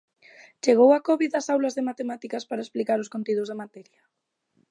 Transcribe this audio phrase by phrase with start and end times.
[0.63, 4.01] Chegou a Covid ás aulas de matemáticas para explicar os contidos da materia?